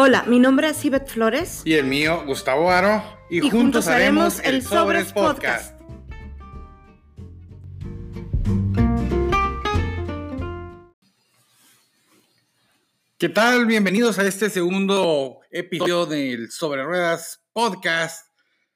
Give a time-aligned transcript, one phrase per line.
[0.00, 1.62] Hola, mi nombre es Ibet Flores.
[1.64, 3.02] Y el mío, Gustavo Aro.
[3.28, 5.76] Y, juntos, haremos el Sobres Podcast.
[13.18, 13.66] ¿Qué tal?
[13.66, 18.28] Bienvenidos a este segundo episodio del Sobre Ruedas Podcast.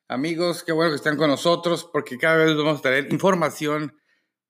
[0.08, 3.96] Amigos, qué bueno que están con nosotros porque cada vez vamos a traer información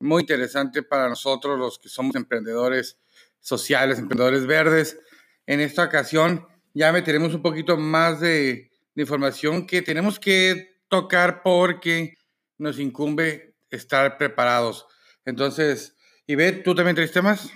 [0.01, 2.99] muy interesante para nosotros, los que somos emprendedores
[3.41, 4.99] sociales, emprendedores verdes.
[5.45, 12.15] En esta ocasión ya meteremos un poquito más de, información que tenemos que tocar porque
[12.59, 14.87] nos incumbe estar preparados.
[15.25, 15.97] Entonces,
[16.27, 17.51] Ivette, ¿tú también traes temas?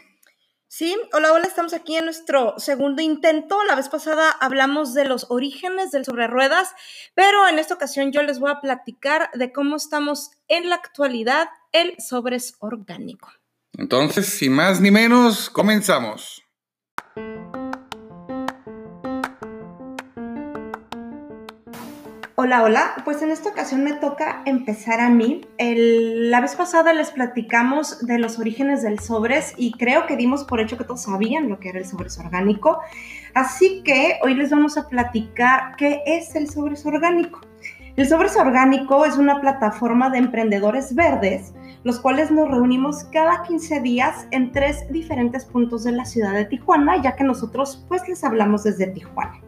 [0.69, 3.62] Sí, hola, hola, estamos aquí en nuestro segundo intento.
[3.65, 6.71] La vez pasada hablamos de los orígenes del sobre ruedas,
[7.15, 11.48] pero en esta ocasión yo les voy a platicar de cómo estamos en la actualidad
[11.73, 13.30] el sobres orgánico.
[13.79, 16.46] Entonces, sin más ni menos, comenzamos.
[22.38, 22.92] Hola, hola.
[23.06, 25.40] Pues en esta ocasión me toca empezar a mí.
[25.59, 30.60] la vez pasada les platicamos de los orígenes del sobres y creo que dimos por
[30.60, 32.80] hecho que todos sabían lo que era el sobres orgánico.
[33.32, 37.40] Así que hoy les vamos a platicar qué es el sobres orgánico.
[37.96, 43.80] El sobres orgánico es una plataforma de emprendedores verdes, los cuales nos reunimos cada 15
[43.80, 48.23] días en tres diferentes puntos de la ciudad de Tijuana, ya que nosotros pues les
[48.24, 49.46] hablamos desde Tijuana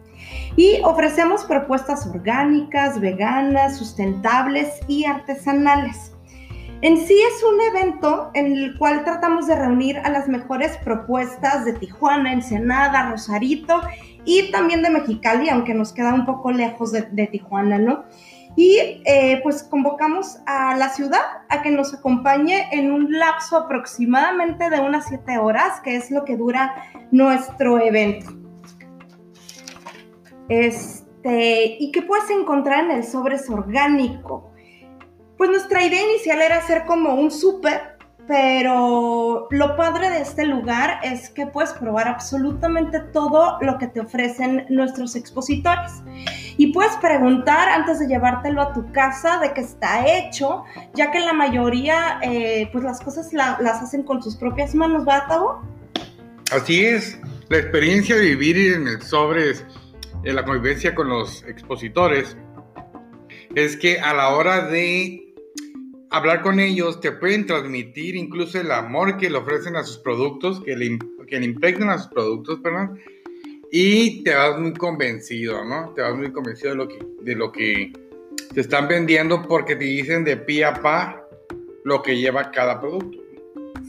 [0.57, 6.13] y ofrecemos propuestas orgánicas, veganas, sustentables y artesanales.
[6.81, 11.65] En sí es un evento en el cual tratamos de reunir a las mejores propuestas
[11.65, 13.81] de Tijuana, Ensenada, Rosarito
[14.25, 18.05] y también de Mexicali, aunque nos queda un poco lejos de, Tijuana, ¿no?
[18.55, 24.71] Y eh, pues convocamos a la ciudad a que nos acompañe en un lapso aproximadamente
[24.71, 26.77] de unas siete horas, que es lo que dura
[27.11, 28.38] nuestro evento.
[30.49, 34.53] Este, ¿Y qué puedes encontrar en el sobres orgánico?
[35.37, 41.01] Pues nuestra idea inicial era hacer como un súper, pero lo padre de este lugar
[41.03, 45.93] es que puedes probar absolutamente todo lo que te ofrecen nuestros expositores.
[46.57, 50.65] Y puedes preguntar antes de llevártelo a tu casa de qué está hecho,
[50.95, 55.29] ya que la mayoría, eh, pues las cosas las hacen con sus propias manos, ¿verdad,
[55.29, 55.63] Tavo?
[56.53, 57.19] Así es.
[57.49, 59.65] La experiencia de vivir en el sobres
[60.25, 62.37] en la convivencia con los expositores
[63.55, 65.35] es que a la hora de
[66.11, 70.61] hablar con ellos te pueden transmitir incluso el amor que le ofrecen a sus productos,
[70.63, 72.99] que le, que le impregnan a sus productos, perdón,
[73.71, 75.93] y te vas muy convencido, ¿no?
[75.95, 77.93] Te vas muy convencido de lo que, de lo que
[78.55, 81.23] te están vendiendo porque te dicen de pie a pa
[81.85, 83.19] lo que lleva cada producto.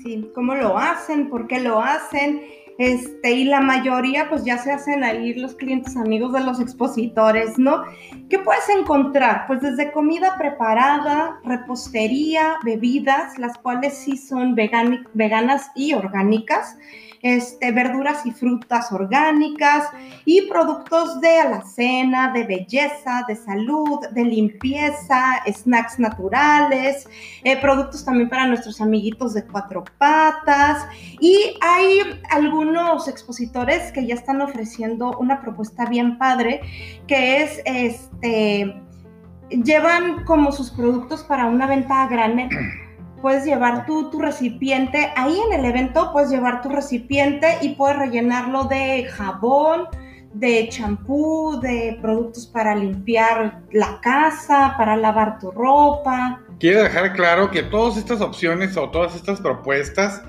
[0.04, 2.42] Sí, cómo lo hacen, por qué lo hacen
[2.80, 7.60] este, y la mayoría pues ya se hacen ahí los clientes amigos de los expositores,
[7.60, 7.84] ¿no?
[8.30, 9.46] ¿Qué puedes encontrar?
[9.48, 16.78] Pues desde comida preparada, repostería, bebidas, las cuales sí son veganas y orgánicas
[17.22, 19.90] este, verduras y frutas orgánicas
[20.26, 27.08] y productos de alacena, de belleza, de salud, de limpieza, snacks naturales,
[27.44, 30.86] eh, productos también para nuestros amiguitos de cuatro patas.
[31.20, 32.00] Y hay
[32.30, 36.62] algunos expositores que ya están ofreciendo una propuesta bien padre
[37.08, 38.76] que es este
[39.50, 42.50] llevan como sus productos para una venta a granel
[43.22, 48.66] puedes llevar tu, recipiente, ahí en el evento puedes llevar tu recipiente y puedes rellenarlo
[48.66, 49.88] de jabón,
[50.34, 56.42] de champú, de productos para limpiar la casa, para lavar tu ropa.
[56.60, 60.22] Quiero dejar claro que todas estas opciones o todas estas propuestas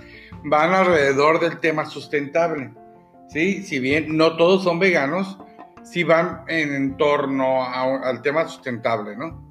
[0.45, 2.72] van alrededor del tema sustentable.
[3.28, 3.62] ¿sí?
[3.62, 5.39] Si bien no todos son veganos,
[5.83, 9.50] sí van en, torno al tema sustentable, ¿no?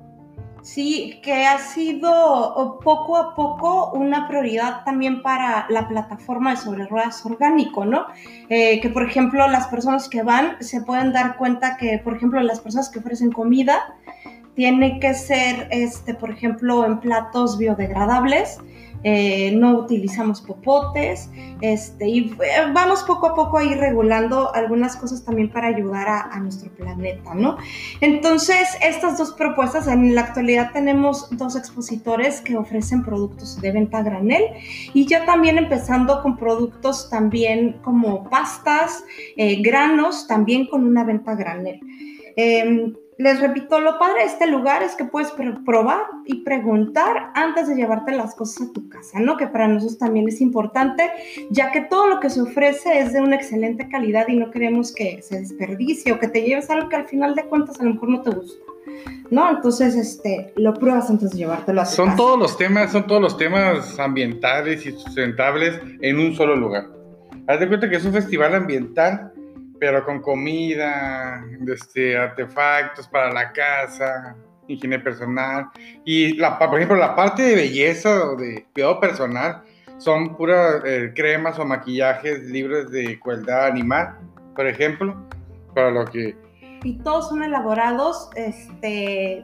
[0.62, 6.86] Sí, que ha sido poco a poco una prioridad también para la plataforma de sobre
[6.86, 8.08] ruedas orgánico, ¿no?
[8.50, 12.42] Eh, que por ejemplo las personas que van se pueden dar cuenta que, por ejemplo,
[12.42, 13.96] las personas que ofrecen comida
[14.56, 18.60] tienen que ser, este, por ejemplo, en platos biodegradables
[19.04, 21.30] eh, no utilizamos popotes,
[21.62, 26.08] este, y eh, vamos poco a poco a ir regulando algunas cosas también para ayudar
[26.08, 27.58] a, nuestro planeta, ¿no?
[28.02, 34.02] Entonces, estas dos propuestas, en la actualidad tenemos dos expositores que ofrecen productos de venta
[34.02, 34.44] granel
[34.94, 39.04] y ya también empezando con productos también como pastas,
[39.36, 41.80] eh, granos, también con una venta granel.
[42.36, 45.34] Em, les repito, lo padre de este lugar es que puedes
[45.66, 49.36] probar y preguntar antes de llevarte las cosas a tu casa, ¿no?
[49.36, 51.12] Que para nosotros también es importante,
[51.50, 54.96] ya que todo lo que se ofrece es de una excelente calidad y no queremos
[54.96, 57.96] que se desperdicie o que te lleves algo que al final de cuentas a lo
[57.96, 58.64] mejor no te gusta.
[59.30, 59.50] ¿No?
[59.50, 63.22] Entonces, este, lo pruebas antes de llevártelo a tu Son todos los temas, son todos
[63.22, 66.88] los temas ambientales y sustentables en un solo lugar.
[67.48, 69.34] Haz de cuenta que es un festival ambiental
[69.80, 74.36] pero con comida, este, artefactos para la casa,
[74.68, 75.70] higiene personal.
[76.06, 79.64] Y, la, por ejemplo, la parte de belleza o de cuidado personal
[79.98, 84.18] son puras eh, cremas o maquillajes libres de crueldad animal,
[84.56, 85.16] por ejemplo,
[85.74, 86.36] para lo que...
[86.84, 89.44] Y todos son elaborados, este,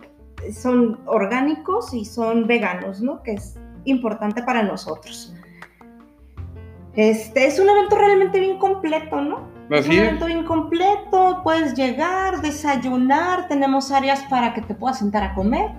[0.54, 3.22] son orgánicos y son veganos, ¿no?
[3.24, 5.34] Que es importante para nosotros.
[6.96, 9.55] Este es un evento realmente bien completo, ¿no?
[9.70, 15.34] Es un evento incompleto, puedes llegar, desayunar, tenemos áreas para que te puedas sentar a
[15.34, 15.72] comer.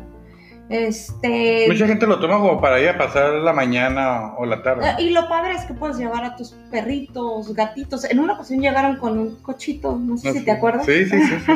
[0.68, 1.66] Este...
[1.68, 4.88] Mucha gente lo toma como para ir a pasar la mañana o la tarde.
[4.88, 8.04] Eh, y lo padre es que puedes llevar a tus perritos, gatitos.
[8.04, 10.86] En una ocasión llegaron con un cochito, no sé si te acuerdas.
[10.86, 11.52] Sí, sí, sí.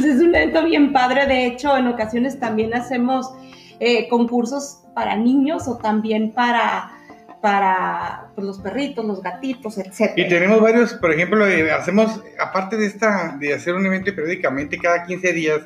[0.04, 1.26] es un evento bien padre.
[1.26, 3.30] De hecho, en ocasiones también hacemos
[3.78, 6.90] eh, concursos para niños o también para
[7.40, 10.12] para pues, los perritos, los gatitos, etc.
[10.16, 14.78] Y tenemos varios, por ejemplo, eh, hacemos, aparte de esta, de hacer un evento periódicamente
[14.78, 15.60] cada 15 días,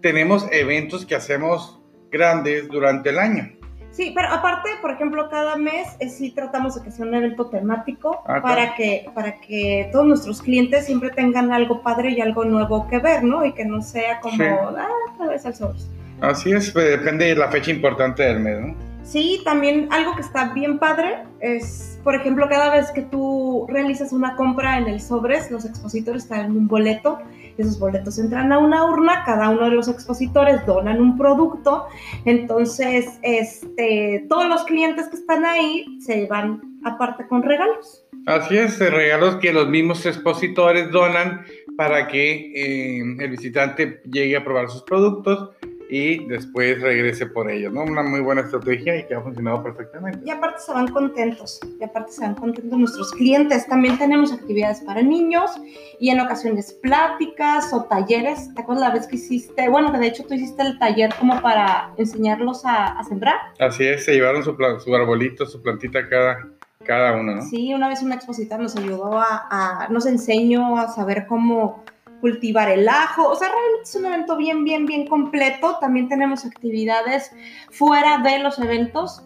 [0.00, 1.80] tenemos eventos que hacemos
[2.10, 3.50] grandes durante el año.
[3.90, 7.50] Sí, pero aparte, por ejemplo, cada mes eh, sí tratamos de que sea un evento
[7.50, 12.44] temático ah, para, que, para que todos nuestros clientes siempre tengan algo padre y algo
[12.44, 13.44] nuevo que ver, ¿no?
[13.44, 15.74] Y que no sea como, ah, otra vez al sol.
[16.20, 18.89] Así es, pues, depende de la fecha importante del mes, ¿no?
[19.02, 24.12] Sí, también algo que está bien padre es, por ejemplo, cada vez que tú realizas
[24.12, 27.18] una compra en el Sobres, los expositores traen un boleto,
[27.58, 31.86] esos boletos entran a una urna, cada uno de los expositores donan un producto,
[32.24, 38.04] entonces este, todos los clientes que están ahí se van aparte con regalos.
[38.26, 41.44] Así es, regalos que los mismos expositores donan
[41.76, 45.50] para que eh, el visitante llegue a probar sus productos
[45.90, 47.82] y después regrese por ellos, ¿no?
[47.82, 50.20] Una muy buena estrategia y que ha funcionado perfectamente.
[50.24, 53.66] Y aparte se van contentos, y aparte se van contentos nuestros clientes.
[53.66, 55.50] También tenemos actividades para niños
[55.98, 58.54] y en ocasiones pláticas o talleres.
[58.54, 59.68] ¿Te acuerdas la vez que hiciste?
[59.68, 63.36] Bueno, que de hecho tú hiciste el taller como para enseñarlos a, sembrar.
[63.58, 66.46] Así es, se llevaron su, su arbolito, su plantita cada,
[66.84, 67.42] cada uno, ¿no?
[67.42, 71.82] Sí, una vez una expositora nos ayudó a, a, nos enseñó a saber cómo
[72.20, 75.78] cultivar el ajo, o sea, realmente es un evento bien, bien, bien completo.
[75.80, 77.32] También tenemos actividades
[77.70, 79.22] fuera de los eventos,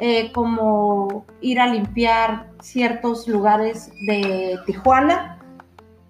[0.00, 5.38] eh, como ir a limpiar ciertos lugares de Tijuana,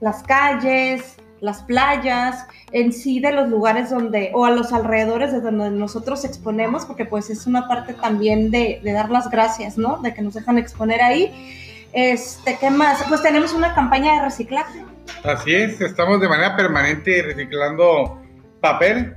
[0.00, 5.40] las calles, las playas, en sí de los lugares donde, o a los alrededores de
[5.40, 9.98] donde nosotros exponemos, porque pues es una parte también de, de dar las gracias, ¿no?
[9.98, 11.88] De que nos dejan exponer ahí.
[11.92, 13.02] Este, ¿qué más?
[13.08, 14.84] Pues tenemos una campaña de reciclaje
[15.24, 18.20] Así es, estamos de manera permanente reciclando
[18.60, 19.14] papel,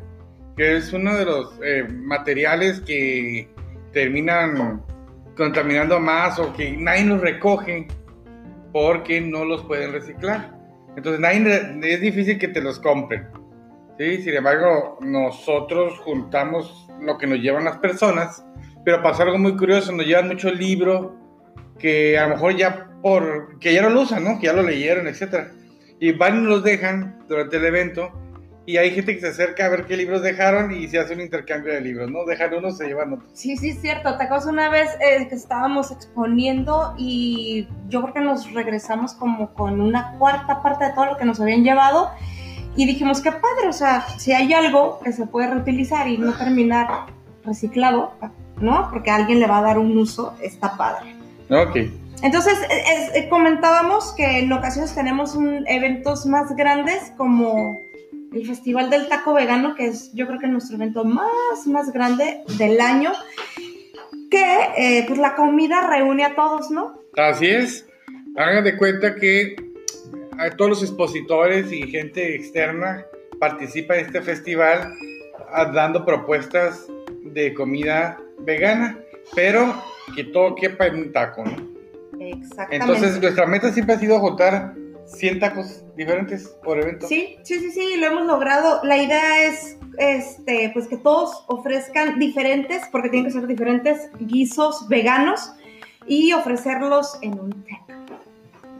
[0.55, 3.49] que es uno de los eh, materiales que
[3.91, 4.83] terminan
[5.35, 7.87] contaminando más o que nadie los recoge
[8.71, 10.55] porque no los pueden reciclar.
[10.95, 13.27] Entonces nadie, es difícil que te los compren.
[13.97, 14.21] ¿sí?
[14.21, 18.45] Sin embargo, nosotros juntamos lo que nos llevan las personas,
[18.83, 21.15] pero pasa algo muy curioso, nos llevan mucho libro
[21.79, 24.39] que a lo mejor ya por que ya no lo usan, ¿no?
[24.39, 25.51] Que ya lo leyeron, etcétera
[25.99, 28.11] y van y los dejan durante el evento
[28.67, 31.21] y hay gente que se acerca a ver qué libros dejaron y se hace un
[31.21, 32.25] intercambio de libros, ¿no?
[32.25, 33.29] Dejan unos, se llevan otros.
[33.33, 34.17] Sí, sí, es cierto.
[34.17, 39.53] Te acuerdas una vez eh, que estábamos exponiendo y yo creo que nos regresamos como
[39.53, 42.09] con una cuarta parte de todo lo que nos habían llevado
[42.75, 46.33] y dijimos, qué padre, o sea, si hay algo que se puede reutilizar y no
[46.33, 47.05] terminar
[47.45, 48.13] reciclado,
[48.59, 48.89] ¿no?
[48.89, 51.15] Porque a alguien le va a dar un uso, está padre.
[51.51, 51.77] Ok.
[52.23, 57.77] Entonces, eh, comentábamos que en ocasiones tenemos eventos más grandes como
[58.33, 62.43] el Festival del Taco Vegano, que es yo creo que nuestro evento más, más grande
[62.57, 63.11] del año,
[64.29, 66.99] que eh, pues la comida reúne a todos, ¿no?
[67.15, 67.87] Así es.
[68.35, 69.55] Hagan de cuenta que
[70.37, 73.05] a todos los expositores y gente externa
[73.39, 74.93] participa en este festival
[75.51, 76.87] ah, dando propuestas
[77.23, 78.97] de comida vegana,
[79.33, 79.81] pero
[80.15, 81.74] que todo quepa en un taco, ¿no?
[82.31, 82.75] Exactamente.
[82.75, 84.73] Entonces, nuestra meta siempre ha sido juntar
[85.05, 87.07] 100 tacos diferentes por evento.
[87.07, 88.81] Sí, sí, sí, sí, lo hemos logrado.
[88.83, 94.87] La idea es este, pues que todos ofrezcan diferentes, porque tienen que ser diferentes guisos
[94.87, 95.51] veganos
[96.07, 97.85] y ofrecerlos en un taco.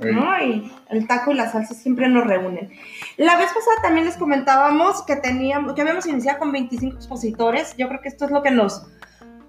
[0.02, 0.44] ¿no?
[0.44, 2.70] Y el taco y la salsa siempre nos reúnen.
[3.18, 7.76] La vez pasada también les comentábamos que teníamos, que habíamos iniciado con 25 expositores.
[7.78, 8.86] Yo creo que esto es lo que nos,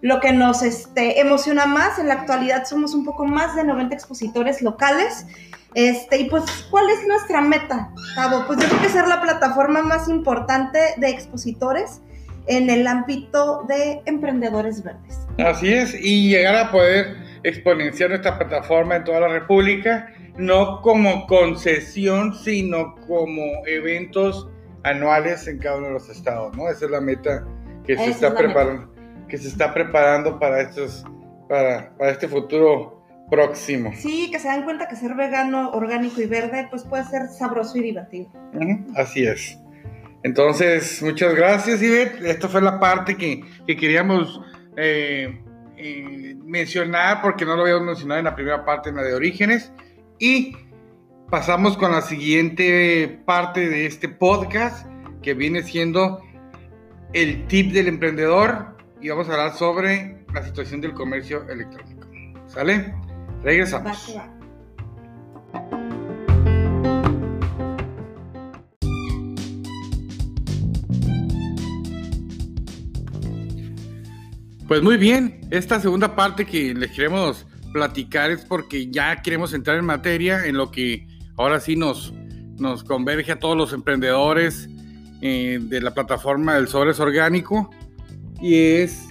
[0.03, 1.99] lo que nos este, emociona más.
[1.99, 5.27] En la actualidad somos un poco más de 90 expositores locales.
[5.75, 8.45] Este, y pues, ¿cuál es nuestra meta, Cabo?
[8.47, 12.01] Pues yo creo que ser la plataforma más importante de expositores
[12.47, 15.27] en el ámbito de emprendedores verdes.
[15.39, 21.27] Así es, y llegar a poder exponenciar nuestra plataforma en toda la República, no como
[21.27, 24.49] concesión, sino como eventos
[24.85, 26.69] anuales en cada uno de los estados, ¿no?
[26.69, 27.45] Esa es la meta
[27.87, 28.93] que se está preparando,
[29.37, 31.05] que se está preparando para estos,
[31.47, 33.93] para, para este futuro próximo.
[33.95, 37.77] Sí, que se dan cuenta que ser vegano, orgánico y verde, pues puede ser sabroso
[37.77, 38.31] y divertido.
[38.95, 39.59] Así es.
[40.23, 42.25] Entonces, muchas gracias, Ivette.
[42.25, 44.41] Esta fue la parte que, queríamos
[44.79, 45.39] eh,
[45.77, 49.71] eh, mencionar porque no lo habíamos mencionado en la primera parte, en la de orígenes.
[50.19, 50.57] Y
[51.31, 54.87] pasamos con la siguiente parte de este podcast,
[55.21, 56.23] que viene siendo
[57.13, 58.76] el tip del emprendedor.
[59.01, 62.09] Y vamos a hablar sobre la situación del comercio electrónico.
[62.47, 62.95] ¿Sale?
[63.43, 64.17] Regresamos.
[74.67, 79.79] Pues muy bien, esta segunda parte que les queremos platicar es porque ya queremos entrar
[79.79, 82.13] en materia en lo que ahora sí nos,
[82.59, 84.69] nos converge a todos los emprendedores
[85.21, 87.71] eh, de la plataforma del Sobres Orgánico
[88.41, 89.07] y es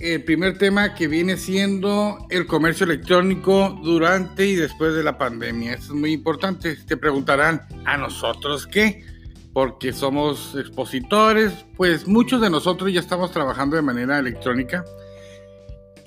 [0.00, 5.74] el primer tema que viene siendo el comercio electrónico durante y después de la pandemia.
[5.74, 6.76] Esto es muy importante.
[6.86, 9.04] Te preguntarán, ¿a nosotros qué?
[9.52, 14.84] porque somos expositores, pues muchos de nosotros ya estamos trabajando de manera electrónica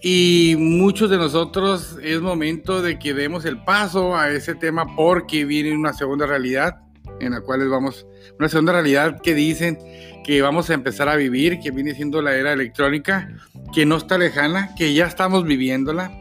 [0.01, 5.45] y muchos de nosotros es momento de que demos el paso a ese tema porque
[5.45, 6.75] viene una segunda realidad
[7.19, 8.05] en la cual vamos,
[8.39, 9.77] una segunda realidad que dicen
[10.24, 13.29] que vamos a empezar a vivir, que viene siendo la era electrónica,
[13.74, 16.12] que no está lejana, que ya estamos viviéndola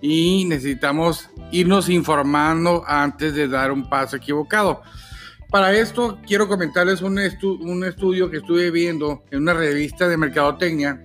[0.00, 4.82] y necesitamos irnos informando antes de dar un paso equivocado.
[5.50, 7.18] Para esto quiero comentarles un,
[7.60, 11.02] un estudio que estuve viendo en una revista de mercadotecnia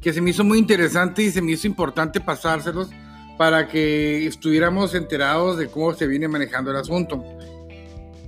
[0.00, 2.90] que se me hizo muy interesante y se me hizo importante pasárselos
[3.38, 7.24] para que estuviéramos enterados de cómo se viene manejando el asunto.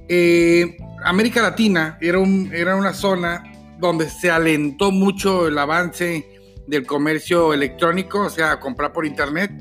[0.08, 3.42] Eh, América Latina era, un, era una zona
[3.78, 6.26] donde se alentó mucho el avance
[6.66, 9.52] del comercio electrónico, o sea, comprar por internet,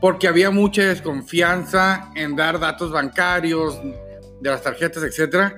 [0.00, 3.80] porque había mucha desconfianza en dar datos bancarios,
[4.44, 5.56] de las tarjetas, etcétera.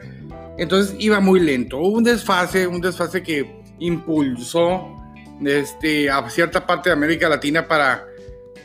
[0.58, 1.78] Entonces iba muy lento.
[1.78, 4.96] Hubo un desfase, un desfase que impulsó
[5.44, 8.06] este, a cierta parte de América Latina para,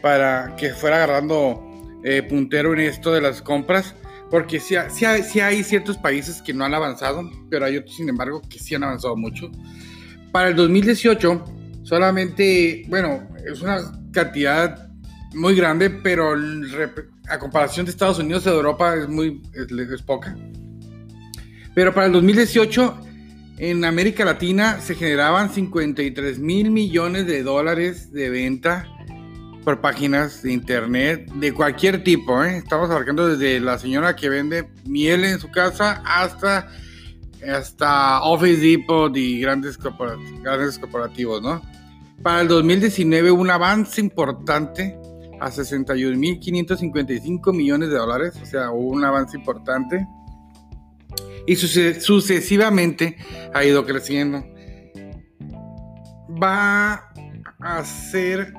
[0.02, 1.62] para que fuera agarrando
[2.04, 3.96] eh, puntero en esto de las compras.
[4.32, 8.08] Porque sí, sí, sí, hay, ciertos países que no han avanzado, pero hay otros, sin
[8.08, 9.52] embargo, que sí han avanzado mucho.
[10.32, 11.44] Para el 2018,
[11.84, 13.80] solamente, bueno, es una
[14.14, 14.90] cantidad
[15.34, 16.34] muy grande, pero
[17.30, 20.36] a comparación de Estados Unidos, Europa es muy es, poca.
[21.76, 22.98] Pero para el 2018,
[23.58, 28.88] en América Latina se generaban 53 mil millones de dólares de venta
[29.64, 32.44] por páginas de internet de cualquier tipo.
[32.44, 32.58] ¿eh?
[32.58, 36.70] Estamos abarcando desde la señora que vende miel en su casa hasta,
[37.48, 41.40] hasta Office Depot y grandes, corporativos, grandes corporativos.
[41.42, 41.62] ¿no?
[42.24, 44.98] Para el 2019 un avance importante
[45.40, 50.08] a 61.555 millones de dólares, o sea, hubo un avance importante.
[51.48, 53.18] Y sucesivamente
[53.52, 54.46] ha ido creciendo.
[56.42, 57.12] Va
[57.60, 58.54] a ser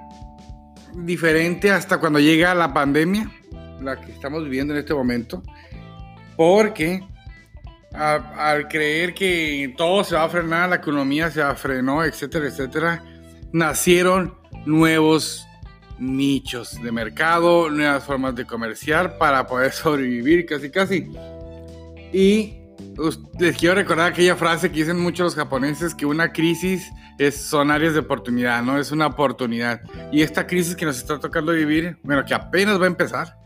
[0.94, 3.30] diferente hasta cuando llega la pandemia,
[3.80, 5.42] la que estamos viviendo en este momento,
[6.36, 7.02] porque
[7.92, 13.04] al creer que todo se va a frenar, la economía se frenó, etcétera, etcétera,
[13.52, 14.34] nacieron
[14.64, 15.46] nuevos
[15.98, 21.08] nichos de mercado, nuevas formas de comerciar para poder sobrevivir casi casi.
[22.12, 22.61] Y
[23.38, 27.70] les quiero recordar aquella frase que dicen muchos los japoneses que una crisis es, son
[27.70, 29.80] áreas de oportunidad, no es una oportunidad.
[30.12, 33.36] Y esta crisis que nos está tocando vivir, bueno, que apenas va a empezar,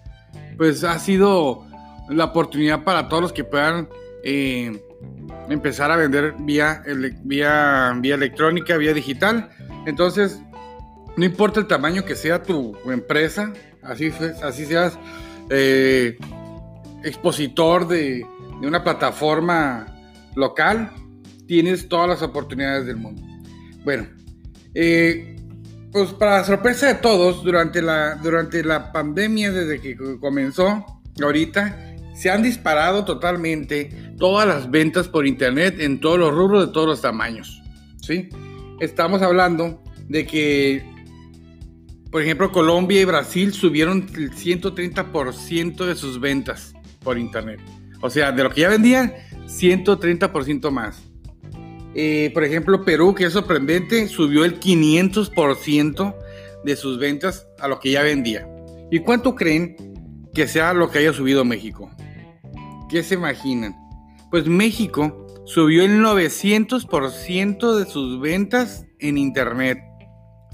[0.57, 1.67] pues ha sido
[2.09, 3.89] la oportunidad para todos los que puedan
[4.25, 4.83] eh,
[5.49, 6.83] empezar a vender vía,
[7.25, 9.51] vía, vía electrónica, vía digital.
[9.87, 10.41] Entonces,
[11.17, 13.53] no importa el tamaño que sea tu empresa,
[13.83, 14.13] así,
[14.43, 14.99] así seas
[15.51, 16.17] eh,
[17.03, 18.27] expositor de,
[18.63, 19.87] una plataforma
[20.35, 20.91] local,
[21.47, 23.23] tienes todas las oportunidades del mundo.
[23.85, 24.09] Bueno,
[24.75, 25.37] eh,
[25.93, 30.85] pues para sorpresa de todos, durante la, durante la pandemia, desde que comenzó,
[31.23, 36.73] ahorita, se han disparado totalmente todas las ventas por internet en todos los rubros de
[36.73, 37.63] todos los tamaños.
[38.01, 38.29] ¿sí?
[38.81, 40.85] Estamos hablando de que,
[42.11, 47.61] por ejemplo, Colombia y Brasil subieron el 130% de sus ventas por internet.
[48.07, 49.13] O sea, de lo que ya vendían,
[49.47, 51.03] 130% más.
[51.93, 56.15] Eh, por ejemplo, Perú, que es sorprendente, subió el 500%
[56.65, 58.49] de sus ventas a lo que ya vendía.
[58.93, 61.91] ¿Y cuánto creen que sea lo que haya subido México?
[62.89, 63.75] ¿Qué se imaginan?
[64.31, 69.79] Pues México subió el 900% de sus ventas en Internet.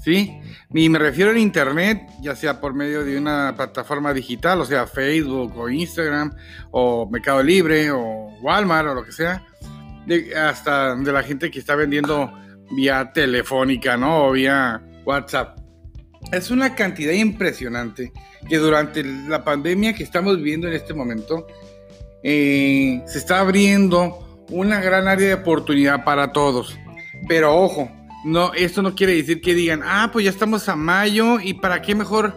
[0.03, 0.41] ¿Sí?
[0.73, 4.85] Y me refiero a Internet, ya sea por medio de una plataforma digital, o sea,
[4.85, 6.35] Facebook o Instagram
[6.71, 9.45] o Mercado Libre o Walmart o lo que sea,
[10.35, 12.29] hasta de la gente que está vendiendo
[12.71, 14.25] vía telefónica, ¿no?
[14.25, 15.57] O vía WhatsApp.
[16.33, 18.11] Es una cantidad impresionante
[18.49, 21.47] que durante la pandemia que estamos viviendo en este momento,
[22.23, 26.77] eh, se está abriendo una gran área de oportunidad para todos.
[27.27, 27.89] Pero ojo,
[28.23, 31.81] no, esto no quiere decir que digan, ah, pues ya estamos a mayo y para
[31.81, 32.33] qué mejor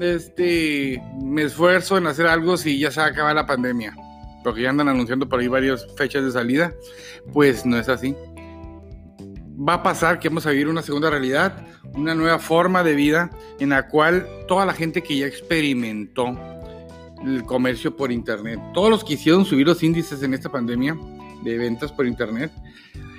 [0.00, 3.96] este, me esfuerzo en hacer algo si ya se va a acabar la pandemia.
[4.44, 6.72] Porque ya andan anunciando por ahí varias fechas de salida.
[7.32, 8.14] Pues no es así.
[9.56, 13.30] Va a pasar que vamos a vivir una segunda realidad, una nueva forma de vida
[13.60, 16.36] en la cual toda la gente que ya experimentó
[17.24, 18.58] el comercio por internet.
[18.74, 20.96] Todos los que hicieron subir los índices en esta pandemia
[21.44, 22.50] de ventas por internet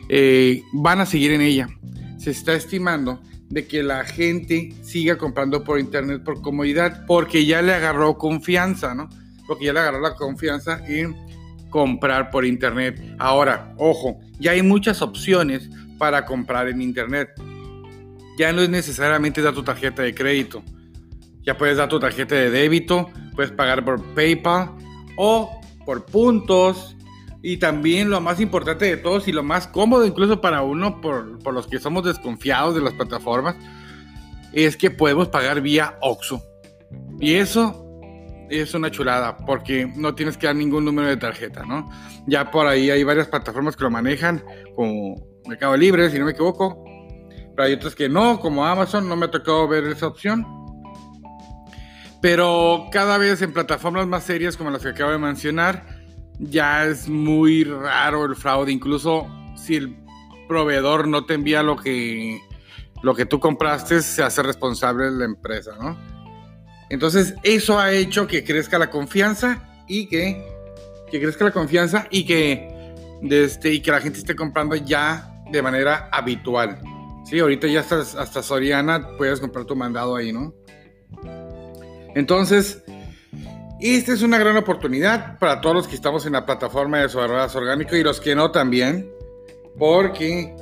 [0.10, 1.70] eh, van a seguir en ella.
[2.24, 7.62] Se está estimando de que la gente siga comprando por internet por comodidad, porque ya
[7.62, 9.10] le agarró confianza, ¿no?
[9.46, 11.18] Porque ya le agarró la confianza en
[11.70, 13.03] comprar por internet.
[13.20, 17.32] Ahora, ojo, ya hay muchas opciones para comprar en internet.
[18.38, 20.63] Ya no es necesariamente dar tu tarjeta de crédito.
[21.42, 24.72] Ya puedes dar tu tarjeta de débito, puedes pagar por PayPal
[25.18, 26.96] o por puntos.
[27.46, 31.40] Y también lo más importante de todos y lo más cómodo incluso para uno, por,
[31.40, 33.58] por los que somos desconfiados de las plataformas,
[34.54, 36.42] es que podemos pagar vía OXO.
[37.20, 37.84] Y eso
[38.50, 41.90] es una chulada porque no tienes que dar ningún número de tarjeta, ¿no?
[42.27, 44.44] Ya por ahí hay varias plataformas que lo manejan,
[44.75, 46.84] como Mercado Libre, si no me equivoco.
[47.56, 50.46] Pero hay otras que no, como Amazon, no me ha tocado ver esa opción.
[52.22, 55.93] Pero cada vez en plataformas más serias como las que acabo de mencionar,
[56.39, 58.72] ya es muy raro el fraude.
[58.72, 59.96] Incluso si el
[60.48, 62.41] proveedor no te envía lo que,
[63.01, 65.98] lo que tú compraste, se hace responsable la empresa, ¿no?
[66.89, 70.46] Entonces, eso ha hecho que crezca la confianza y que,
[71.09, 72.93] que crezca la confianza y que,
[73.24, 76.79] este, y que la gente esté comprando ya de manera habitual.
[77.25, 80.53] Sí, ahorita ya hasta, hasta Soriana puedes comprar tu mandado ahí, ¿no?
[82.15, 82.83] Entonces,
[83.91, 87.53] esta es una gran oportunidad para todos los que estamos en la plataforma de Ruedas
[87.53, 89.11] Orgánico y los que no también,
[89.77, 90.55] porque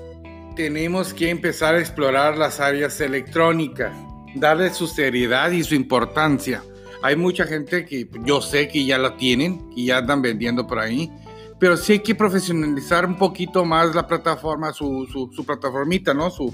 [0.55, 3.95] tenemos que empezar a explorar las áreas electrónicas,
[4.33, 6.63] darle su seriedad y su importancia.
[7.03, 10.79] Hay mucha gente que yo sé que ya la tienen, y ya andan vendiendo por
[10.79, 11.11] ahí,
[11.59, 16.31] pero sí hay que profesionalizar un poquito más la plataforma, su, su, plataformita, ¿no?
[16.31, 16.51] Su,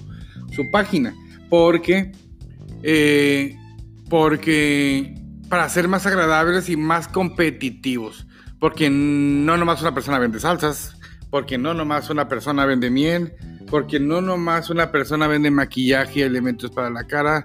[0.52, 1.16] su página,
[1.50, 2.12] porque
[2.84, 3.56] eh,
[4.10, 8.28] porque para ser más agradables y más competitivos,
[8.60, 10.98] porque no nomás una persona vende salsas,
[11.30, 13.34] porque no nomás una persona vende miel,
[13.70, 17.44] porque no nomás una persona vende maquillaje, elementos para la cara,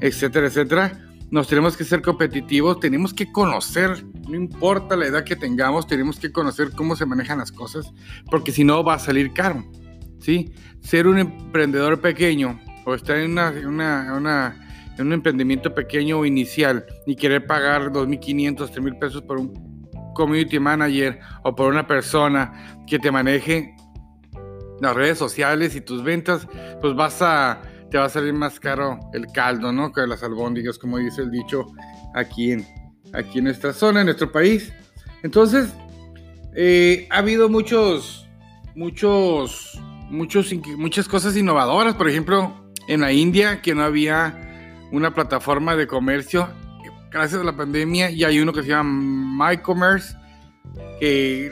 [0.00, 1.04] etcétera, etcétera.
[1.30, 6.18] Nos tenemos que ser competitivos, tenemos que conocer, no importa la edad que tengamos, tenemos
[6.18, 7.92] que conocer cómo se manejan las cosas,
[8.30, 9.64] porque si no va a salir caro.
[10.20, 10.52] ¿sí?
[10.80, 14.67] Ser un emprendedor pequeño o estar en una, una
[14.98, 19.52] en un emprendimiento pequeño o inicial y querer pagar 2.500, 3.000 pesos por un
[20.14, 23.74] community manager o por una persona que te maneje
[24.80, 26.46] las redes sociales y tus ventas,
[26.80, 29.92] pues vas a, te va a salir más caro el caldo, ¿no?
[29.92, 31.66] Que las albóndigas, como dice el dicho
[32.14, 32.66] aquí en,
[33.12, 34.72] aquí en nuestra zona, en nuestro país.
[35.22, 35.72] Entonces,
[36.54, 38.28] eh, ha habido muchos,
[38.74, 39.80] muchos,
[40.10, 41.94] muchos, muchas cosas innovadoras.
[41.94, 44.47] Por ejemplo, en la India, que no había
[44.92, 46.48] una plataforma de comercio.
[47.10, 50.14] Gracias a la pandemia y hay uno que se llama MyCommerce,
[51.00, 51.50] que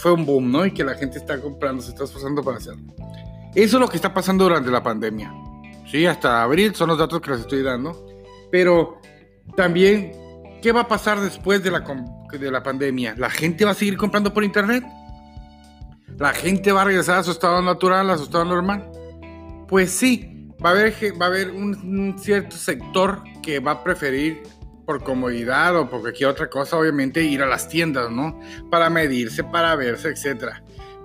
[0.00, 0.66] fue un boom, ¿no?
[0.66, 2.92] Y que la gente está comprando, se está esforzando para hacerlo.
[3.54, 5.32] Eso es lo que está pasando durante la pandemia.
[5.90, 8.06] Sí, hasta abril son los datos que les estoy dando.
[8.50, 9.00] Pero
[9.56, 10.12] también,
[10.62, 11.84] ¿qué va a pasar después de la,
[12.30, 13.14] de la pandemia?
[13.16, 14.84] ¿La gente va a seguir comprando por internet?
[16.16, 18.90] ¿La gente va a regresar a su estado natural, a su estado normal?
[19.68, 20.29] Pues sí,
[20.64, 24.42] va a haber, va a haber un, cierto sector que va a preferir
[24.84, 28.40] por comodidad o por cualquier otra cosa, obviamente, ir a las tiendas, ¿no?
[28.70, 30.54] Para medirse, para verse, etc.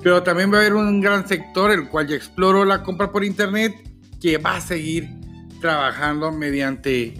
[0.01, 3.23] Pero también va a haber un gran sector, el cual ya exploró la compra por
[3.23, 3.73] internet,
[4.19, 5.09] que va a seguir
[5.61, 7.13] trabajando mediante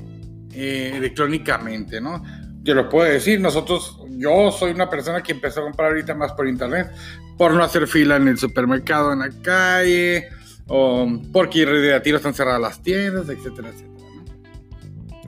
[0.54, 2.24] eh, electrónicamente, ¿no?
[2.64, 6.32] Te lo puedo decir, nosotros, yo soy una persona que empezó a comprar ahorita más
[6.34, 6.92] por internet,
[7.38, 10.30] por no hacer fila en el supermercado, en la calle,
[10.68, 13.96] o porque de tiro están cerradas las tiendas, etcétera, etcétera.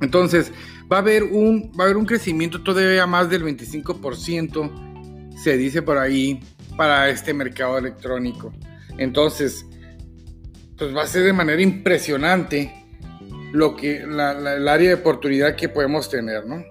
[0.01, 0.51] Entonces,
[0.91, 5.81] va a, haber un, va a haber un crecimiento todavía más del 25%, se dice
[5.81, 6.39] por ahí,
[6.75, 8.53] para este mercado electrónico.
[8.97, 9.65] Entonces,
[10.77, 12.85] pues va a ser de manera impresionante
[13.51, 14.19] lo que el
[14.67, 16.63] área de oportunidad que podemos tener, ¿no?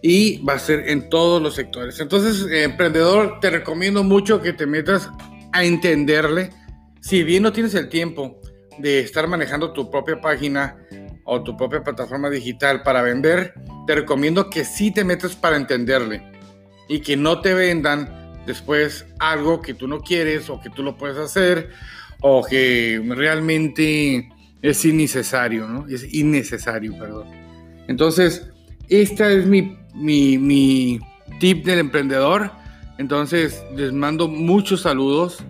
[0.00, 2.00] Y va a ser en todos los sectores.
[2.00, 5.08] Entonces, emprendedor, te recomiendo mucho que te metas
[5.52, 6.50] a entenderle
[7.02, 8.40] si bien no tienes el tiempo
[8.78, 10.78] de estar manejando tu propia página
[11.24, 13.54] o tu propia plataforma digital para vender,
[13.86, 16.22] te recomiendo que sí te metas para entenderle
[16.88, 20.96] y que no te vendan después algo que tú no quieres o que tú lo
[20.96, 21.70] puedes hacer
[22.20, 24.28] o que realmente
[24.62, 25.88] es innecesario, ¿no?
[25.88, 27.26] Es innecesario, perdón.
[27.88, 28.48] Entonces,
[28.88, 31.00] esta es mi, mi, mi
[31.40, 32.52] tip del emprendedor.
[32.98, 35.42] Entonces, les mando muchos saludos.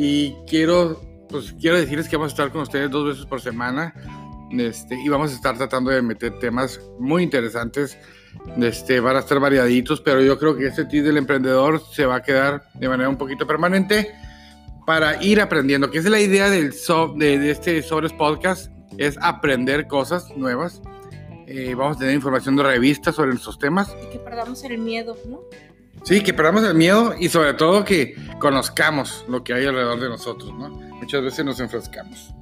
[0.00, 3.92] Y quiero, pues, quiero decirles que vamos a estar con ustedes dos veces por semana.
[4.56, 7.98] Este, y vamos a estar tratando de meter temas muy interesantes.
[8.62, 12.14] Este, van a estar variaditos, pero yo creo que este tip del emprendedor se va
[12.16, 14.14] a quedar de manera un poquito permanente
[14.86, 16.72] para ir aprendiendo, que es la idea del
[17.16, 20.80] de, de, este Sobres Podcast, es aprender cosas nuevas.
[21.48, 23.96] Eh, vamos a tener información de revistas sobre estos temas.
[24.00, 25.40] Y que perdamos el miedo, ¿no?
[26.04, 30.08] Sí, que perdamos el miedo y sobre todo que conozcamos lo que hay alrededor de
[30.08, 30.68] nosotros, ¿no?
[30.68, 32.34] Muchas veces nos enfrascamos.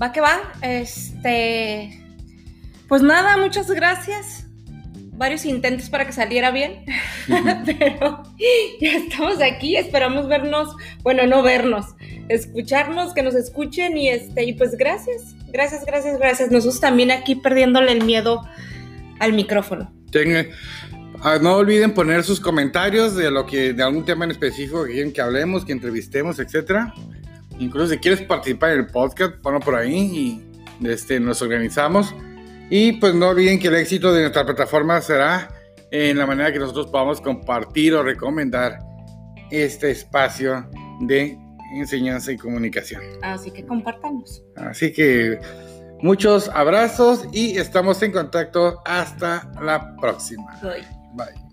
[0.00, 0.52] Va que va.
[0.62, 2.00] Este.
[2.88, 4.46] Pues nada, muchas gracias.
[5.12, 6.84] Varios intentos para que saliera bien,
[7.66, 8.22] pero
[8.80, 9.76] ya estamos aquí.
[9.76, 11.84] Esperamos vernos, bueno, no vernos,
[12.30, 16.50] escucharnos, que nos escuchen y este, y pues gracias, gracias, gracias, gracias.
[16.50, 18.48] Nosotros también aquí perdiéndole el miedo
[19.18, 19.92] al micrófono.
[20.10, 20.46] Tenga
[21.22, 24.92] Ah, no olviden poner sus comentarios de lo que de algún tema en específico que
[24.92, 26.94] quieren que hablemos, que entrevistemos, etcétera.
[27.58, 29.94] Incluso si quieres participar en el podcast, ponlo por ahí
[30.80, 32.14] y este, nos organizamos.
[32.70, 35.50] Y pues no olviden que el éxito de nuestra plataforma será
[35.90, 38.78] en la manera que nosotros podamos compartir o recomendar
[39.50, 41.36] este espacio de
[41.74, 43.02] enseñanza y comunicación.
[43.22, 44.42] Así que compartamos.
[44.56, 45.38] Así que
[46.00, 50.58] muchos abrazos y estamos en contacto hasta la próxima.
[51.14, 51.49] Bye.